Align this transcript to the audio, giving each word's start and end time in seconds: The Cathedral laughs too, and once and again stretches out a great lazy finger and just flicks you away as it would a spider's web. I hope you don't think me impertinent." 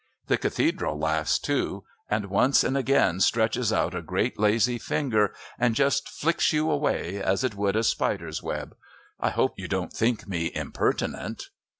The 0.25 0.37
Cathedral 0.39 0.97
laughs 0.97 1.37
too, 1.37 1.83
and 2.09 2.25
once 2.25 2.63
and 2.63 2.75
again 2.75 3.19
stretches 3.19 3.71
out 3.71 3.93
a 3.93 4.01
great 4.01 4.39
lazy 4.39 4.79
finger 4.79 5.35
and 5.59 5.75
just 5.75 6.09
flicks 6.09 6.51
you 6.51 6.71
away 6.71 7.21
as 7.21 7.43
it 7.43 7.53
would 7.53 7.75
a 7.75 7.83
spider's 7.83 8.41
web. 8.41 8.75
I 9.19 9.29
hope 9.29 9.59
you 9.59 9.67
don't 9.67 9.93
think 9.93 10.27
me 10.27 10.51
impertinent." 10.55 11.51